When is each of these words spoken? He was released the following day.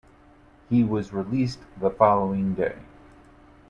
He 0.67 0.83
was 0.83 1.13
released 1.13 1.59
the 1.79 1.91
following 1.91 2.55
day. 2.55 2.73